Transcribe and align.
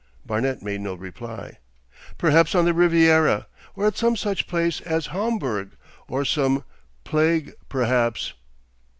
Barnet 0.25 0.63
made 0.63 0.81
no 0.81 0.95
reply. 0.95 1.59
'Perhaps 2.17 2.55
on 2.55 2.65
the 2.65 2.73
Riviera. 2.73 3.45
Or 3.75 3.85
at 3.85 3.97
some 3.97 4.15
such 4.15 4.47
place 4.47 4.81
as 4.83 5.09
Homburg. 5.13 5.73
Or 6.07 6.25
some 6.25 6.63
place 7.03 7.51
perhaps. 7.69 8.33